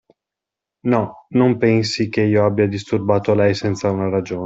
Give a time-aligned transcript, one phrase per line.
[0.93, 4.39] No, non pensi ch'io abbia disturbato lei senza una ragione.